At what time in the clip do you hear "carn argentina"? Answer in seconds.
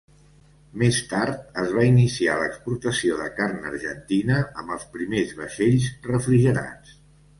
3.41-4.41